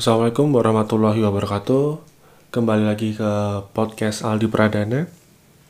Assalamualaikum 0.00 0.56
warahmatullahi 0.56 1.20
wabarakatuh. 1.20 2.00
Kembali 2.56 2.88
lagi 2.88 3.12
ke 3.12 3.32
podcast 3.76 4.24
Aldi 4.24 4.48
Pradana. 4.48 5.04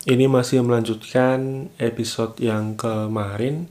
Ini 0.07 0.31
masih 0.31 0.63
melanjutkan 0.63 1.67
episode 1.83 2.39
yang 2.39 2.79
kemarin 2.79 3.67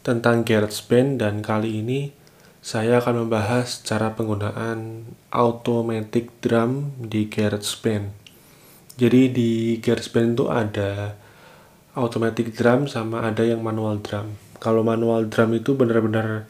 tentang 0.00 0.48
GarageBand 0.48 1.20
dan 1.20 1.44
kali 1.44 1.84
ini 1.84 2.16
saya 2.64 3.04
akan 3.04 3.28
membahas 3.28 3.84
cara 3.84 4.16
penggunaan 4.16 5.12
automatic 5.28 6.32
drum 6.40 6.96
di 7.04 7.28
GarageBand. 7.28 8.08
Jadi 8.96 9.20
di 9.28 9.76
GarageBand 9.76 10.28
itu 10.32 10.44
ada 10.48 11.20
automatic 12.00 12.56
drum 12.56 12.88
sama 12.88 13.28
ada 13.28 13.44
yang 13.44 13.60
manual 13.60 14.00
drum. 14.00 14.40
Kalau 14.56 14.80
manual 14.80 15.28
drum 15.28 15.52
itu 15.52 15.76
benar-benar 15.76 16.48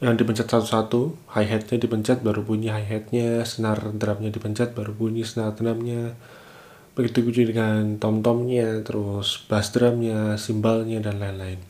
yang 0.00 0.16
dipencet 0.16 0.48
satu-satu, 0.48 1.12
hi-hatnya 1.36 1.76
dipencet 1.76 2.24
baru 2.24 2.40
bunyi 2.40 2.72
hi-hatnya, 2.72 3.44
senar 3.44 3.84
drumnya 3.92 4.32
dipencet 4.32 4.72
baru 4.72 4.96
bunyi 4.96 5.28
senar 5.28 5.52
drumnya, 5.52 6.16
begitu 6.96 7.28
juga 7.28 7.52
dengan 7.52 8.00
tom-tomnya, 8.00 8.80
terus 8.80 9.44
bass 9.44 9.76
drumnya, 9.76 10.40
simbalnya, 10.40 11.04
dan 11.04 11.20
lain-lain. 11.20 11.60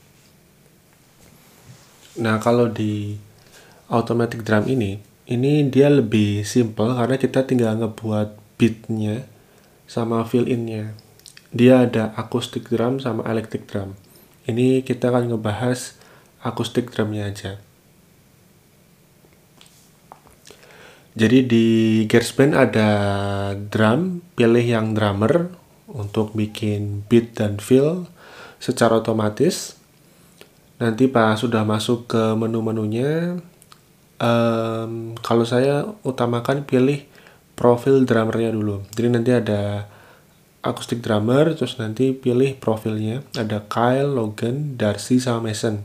Nah 2.23 2.39
kalau 2.39 2.71
di 2.71 3.19
automatic 3.91 4.47
drum 4.47 4.63
ini, 4.71 5.03
ini 5.27 5.67
dia 5.67 5.91
lebih 5.91 6.47
simple 6.47 6.95
karena 6.95 7.19
kita 7.19 7.43
tinggal 7.43 7.83
ngebuat 7.83 8.39
beatnya 8.55 9.27
sama 9.91 10.23
fill-innya. 10.23 10.95
Dia 11.51 11.83
ada 11.83 12.15
acoustic 12.15 12.71
drum 12.71 13.03
sama 13.03 13.27
electric 13.27 13.67
drum. 13.67 13.99
Ini 14.47 14.87
kita 14.87 15.11
akan 15.11 15.35
ngebahas 15.35 15.99
acoustic 16.47 16.95
drumnya 16.95 17.27
aja. 17.27 17.59
Jadi 21.11 21.43
di 21.43 21.67
GarageBand 22.07 22.53
ada 22.55 22.91
drum, 23.59 24.23
pilih 24.39 24.63
yang 24.63 24.95
drummer 24.95 25.51
untuk 25.91 26.39
bikin 26.39 27.03
beat 27.11 27.35
dan 27.35 27.59
fill 27.59 28.07
secara 28.63 29.03
otomatis. 29.03 29.75
Nanti 30.79 31.11
pas 31.11 31.35
sudah 31.35 31.67
masuk 31.67 32.07
ke 32.07 32.23
menu-menunya, 32.39 33.43
um, 34.23 35.19
kalau 35.19 35.43
saya 35.43 35.83
utamakan 36.07 36.63
pilih 36.63 37.03
profil 37.59 38.07
drummernya 38.07 38.55
dulu. 38.55 38.87
Jadi 38.95 39.09
nanti 39.11 39.31
ada 39.35 39.91
acoustic 40.63 41.03
drummer, 41.03 41.59
terus 41.59 41.75
nanti 41.83 42.15
pilih 42.15 42.55
profilnya. 42.63 43.27
Ada 43.35 43.67
Kyle, 43.67 44.15
Logan, 44.15 44.79
Darcy, 44.79 45.19
sama 45.19 45.51
Mason. 45.51 45.83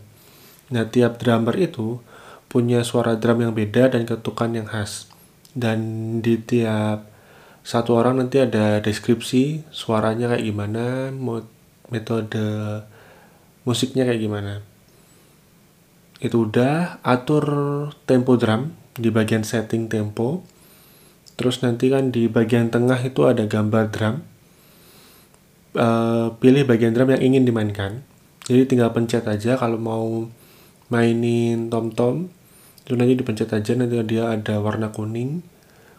Nah 0.70 0.86
tiap 0.86 1.18
drummer 1.18 1.58
itu 1.58 1.98
punya 2.46 2.86
suara 2.86 3.18
drum 3.18 3.42
yang 3.42 3.58
beda 3.58 3.90
dan 3.90 4.06
ketukan 4.06 4.54
yang 4.54 4.70
khas 4.70 5.15
dan 5.56 5.80
di 6.20 6.36
tiap 6.38 7.08
satu 7.66 7.98
orang 7.98 8.22
nanti 8.22 8.44
ada 8.44 8.78
deskripsi 8.84 9.66
suaranya 9.74 10.30
kayak 10.36 10.46
gimana 10.46 11.10
metode 11.90 12.46
musiknya 13.66 14.06
kayak 14.06 14.22
gimana. 14.22 14.62
Itu 16.22 16.46
udah 16.46 17.02
atur 17.02 17.46
tempo 18.06 18.38
drum 18.38 18.76
di 18.94 19.10
bagian 19.10 19.42
setting 19.42 19.90
tempo. 19.90 20.46
Terus 21.36 21.60
nanti 21.66 21.92
kan 21.92 22.14
di 22.14 22.30
bagian 22.30 22.70
tengah 22.70 23.02
itu 23.02 23.26
ada 23.26 23.44
gambar 23.50 23.92
drum. 23.92 24.16
Uh, 25.76 26.32
pilih 26.40 26.64
bagian 26.64 26.96
drum 26.96 27.12
yang 27.12 27.34
ingin 27.34 27.44
dimainkan. 27.44 28.06
Jadi 28.46 28.64
tinggal 28.70 28.94
pencet 28.94 29.26
aja 29.26 29.58
kalau 29.58 29.82
mau 29.82 30.30
mainin 30.88 31.68
tom 31.74 31.90
tom 31.90 32.30
itu 32.86 32.94
nanti 32.94 33.18
dipencet 33.18 33.50
aja 33.50 33.74
nanti 33.74 33.98
dia 34.06 34.30
ada 34.30 34.62
warna 34.62 34.94
kuning. 34.94 35.42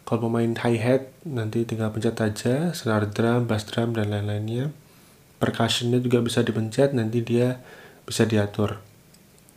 Kalau 0.07 0.31
mau 0.31 0.39
main 0.39 0.55
hi 0.55 0.79
hat 0.79 1.11
nanti 1.27 1.67
tinggal 1.67 1.91
pencet 1.91 2.15
aja 2.23 2.71
senar 2.71 3.11
drum 3.11 3.51
bass 3.51 3.67
drum 3.67 3.91
dan 3.91 4.15
lain-lainnya. 4.15 4.71
Percussionnya 5.43 5.99
juga 5.99 6.23
bisa 6.23 6.47
dipencet 6.47 6.95
nanti 6.95 7.27
dia 7.27 7.59
bisa 8.07 8.23
diatur. 8.23 8.79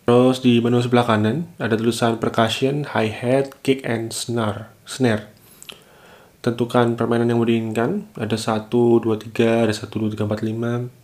Terus 0.10 0.42
di 0.42 0.58
menu 0.58 0.82
sebelah 0.82 1.06
kanan 1.06 1.46
ada 1.62 1.78
tulisan 1.78 2.18
percussion 2.18 2.90
hi 2.98 3.14
hat 3.14 3.62
kick 3.62 3.86
and 3.86 4.10
snare 4.10 4.74
snare. 4.90 5.30
Tentukan 6.42 6.98
permainan 6.98 7.30
yang 7.30 7.38
mau 7.38 7.46
diinginkan 7.46 8.10
ada 8.18 8.34
1, 8.34 8.74
2, 8.74 9.06
3, 9.06 9.70
ada 9.70 9.74
1, 9.76 9.86
2, 9.86 10.18
3, 10.18 10.26
4, 10.26 10.90
5 10.90 11.00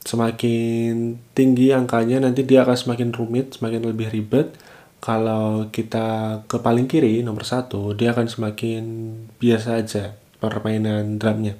semakin 0.00 1.20
tinggi 1.36 1.76
angkanya 1.76 2.24
nanti 2.24 2.40
dia 2.42 2.64
akan 2.64 2.72
semakin 2.72 3.12
rumit 3.12 3.60
semakin 3.60 3.84
lebih 3.84 4.08
ribet 4.08 4.56
kalau 5.00 5.72
kita 5.72 6.40
ke 6.44 6.60
paling 6.60 6.84
kiri 6.84 7.24
nomor 7.24 7.48
satu 7.48 7.96
dia 7.96 8.12
akan 8.12 8.28
semakin 8.28 8.84
biasa 9.40 9.80
aja 9.80 10.04
permainan 10.38 11.16
drumnya. 11.16 11.56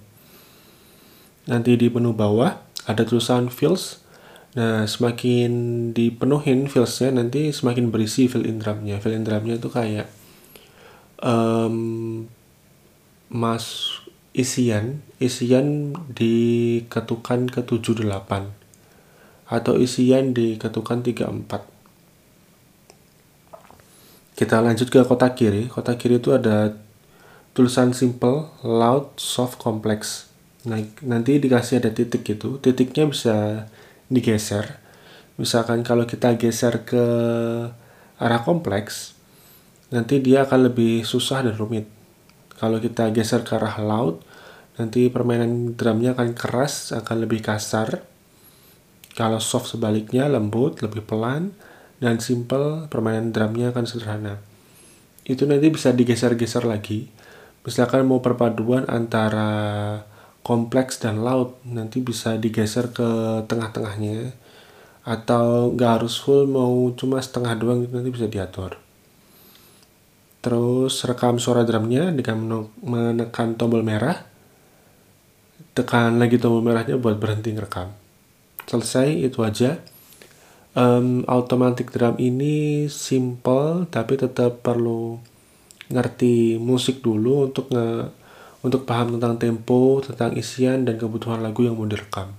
Nanti 1.48 1.74
di 1.80 1.88
menu 1.88 2.12
bawah 2.12 2.60
ada 2.84 3.02
tulisan 3.02 3.48
fills 3.48 4.04
nah 4.50 4.82
semakin 4.82 5.52
dipenuhin 5.94 6.66
fillsnya 6.66 7.14
nanti 7.14 7.54
semakin 7.54 7.88
berisi 7.88 8.28
fill 8.28 8.44
in 8.44 8.60
drumnya. 8.60 9.00
Fill 9.00 9.16
in 9.16 9.24
drumnya 9.24 9.56
itu 9.56 9.72
kayak 9.72 10.10
um, 11.24 12.28
mas 13.32 13.96
isian 14.36 15.02
isian 15.18 15.94
diketukan 16.12 17.50
ke 17.50 17.60
78 17.66 18.04
atau 19.50 19.74
isian 19.78 20.30
diketukan 20.30 21.02
34 21.02 21.79
kita 24.40 24.64
lanjut 24.64 24.88
ke 24.88 25.04
kotak 25.04 25.36
kiri. 25.36 25.68
Kotak 25.68 26.00
kiri 26.00 26.16
itu 26.16 26.32
ada 26.32 26.72
tulisan 27.52 27.92
simple, 27.92 28.48
loud, 28.64 29.12
soft, 29.20 29.60
complex. 29.60 30.32
Nah, 30.64 30.80
nanti 31.04 31.36
dikasih 31.36 31.84
ada 31.84 31.92
titik 31.92 32.24
gitu. 32.24 32.56
Titiknya 32.56 33.04
bisa 33.04 33.68
digeser. 34.08 34.80
Misalkan 35.36 35.84
kalau 35.84 36.08
kita 36.08 36.40
geser 36.40 36.88
ke 36.88 37.04
arah 38.16 38.40
kompleks, 38.40 39.12
nanti 39.92 40.24
dia 40.24 40.48
akan 40.48 40.72
lebih 40.72 41.04
susah 41.04 41.44
dan 41.44 41.60
rumit. 41.60 41.84
Kalau 42.56 42.80
kita 42.80 43.12
geser 43.12 43.44
ke 43.44 43.60
arah 43.60 43.76
loud, 43.76 44.24
nanti 44.80 45.12
permainan 45.12 45.76
drumnya 45.76 46.16
akan 46.16 46.32
keras, 46.32 46.96
akan 46.96 47.28
lebih 47.28 47.44
kasar. 47.44 48.08
Kalau 49.12 49.36
soft 49.36 49.76
sebaliknya 49.76 50.32
lembut, 50.32 50.80
lebih 50.80 51.04
pelan 51.04 51.52
dan 52.00 52.16
simple 52.18 52.88
permainan 52.88 53.30
drumnya 53.30 53.70
akan 53.70 53.84
sederhana. 53.84 54.40
Itu 55.22 55.44
nanti 55.44 55.68
bisa 55.68 55.92
digeser-geser 55.92 56.64
lagi. 56.64 57.12
Misalkan 57.60 58.08
mau 58.08 58.24
perpaduan 58.24 58.88
antara 58.88 60.00
kompleks 60.40 60.96
dan 60.96 61.20
loud 61.20 61.60
nanti 61.68 62.00
bisa 62.00 62.40
digeser 62.40 62.90
ke 62.90 63.44
tengah-tengahnya. 63.44 64.32
Atau 65.04 65.76
nggak 65.76 66.00
harus 66.00 66.16
full 66.16 66.48
mau 66.48 66.88
cuma 66.96 67.20
setengah 67.20 67.52
doang 67.60 67.84
itu 67.84 67.92
nanti 67.92 68.10
bisa 68.10 68.26
diatur. 68.26 68.80
Terus 70.40 71.04
rekam 71.04 71.36
suara 71.36 71.68
drumnya 71.68 72.08
dengan 72.16 72.64
menekan 72.80 73.60
tombol 73.60 73.84
merah. 73.84 74.24
Tekan 75.76 76.16
lagi 76.16 76.40
tombol 76.40 76.64
merahnya 76.64 76.96
buat 76.96 77.20
berhenti 77.20 77.52
ngerekam. 77.52 77.92
Selesai 78.64 79.12
itu 79.20 79.44
aja 79.44 79.76
um, 80.74 81.26
automatic 81.26 81.90
drum 81.90 82.14
ini 82.18 82.86
simple 82.86 83.86
tapi 83.90 84.14
tetap 84.18 84.62
perlu 84.62 85.18
ngerti 85.90 86.58
musik 86.62 87.02
dulu 87.02 87.50
untuk 87.50 87.66
nge 87.74 88.14
untuk 88.60 88.84
paham 88.84 89.16
tentang 89.16 89.40
tempo, 89.40 90.04
tentang 90.04 90.36
isian 90.36 90.84
dan 90.84 91.00
kebutuhan 91.00 91.40
lagu 91.40 91.64
yang 91.64 91.80
mau 91.80 91.88
direkam. 91.88 92.36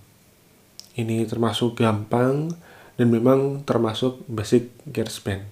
Ini 0.94 1.26
termasuk 1.26 1.82
gampang 1.82 2.54
dan 2.94 3.08
memang 3.10 3.66
termasuk 3.66 4.22
basic 4.30 4.70
GarageBand. 4.86 5.50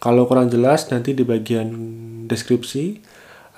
Kalau 0.00 0.24
kurang 0.24 0.48
jelas 0.48 0.88
nanti 0.88 1.12
di 1.12 1.20
bagian 1.20 1.68
deskripsi 2.24 3.04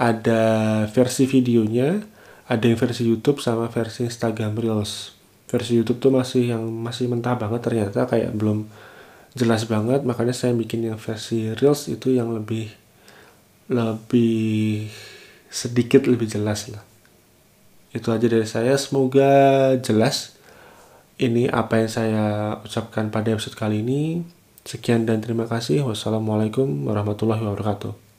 ada 0.03 0.43
versi 0.91 1.31
videonya, 1.31 2.03
ada 2.51 2.65
yang 2.67 2.75
versi 2.81 3.07
YouTube 3.07 3.39
sama 3.39 3.71
versi 3.71 4.09
Instagram 4.09 4.59
Reels 4.59 5.20
versi 5.51 5.83
YouTube 5.83 5.99
tuh 5.99 6.15
masih 6.15 6.55
yang 6.55 6.63
masih 6.63 7.11
mentah 7.11 7.35
banget 7.35 7.61
ternyata 7.67 8.07
kayak 8.07 8.31
belum 8.39 8.71
jelas 9.35 9.67
banget. 9.67 10.07
Makanya 10.07 10.31
saya 10.31 10.55
bikin 10.55 10.87
yang 10.87 10.97
versi 10.97 11.51
reels 11.59 11.91
itu 11.91 12.15
yang 12.15 12.31
lebih 12.31 12.71
lebih 13.67 14.87
sedikit 15.51 16.07
lebih 16.07 16.31
jelas 16.31 16.71
lah. 16.71 16.83
Itu 17.91 18.15
aja 18.15 18.31
dari 18.31 18.47
saya. 18.47 18.79
Semoga 18.79 19.75
jelas 19.83 20.39
ini 21.19 21.51
apa 21.51 21.83
yang 21.83 21.91
saya 21.91 22.25
ucapkan 22.63 23.11
pada 23.11 23.35
episode 23.35 23.59
kali 23.59 23.83
ini. 23.83 24.23
Sekian 24.63 25.03
dan 25.03 25.19
terima 25.19 25.51
kasih. 25.51 25.83
Wassalamualaikum 25.83 26.87
warahmatullahi 26.87 27.43
wabarakatuh 27.43 28.10